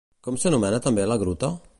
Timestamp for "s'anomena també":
0.43-1.05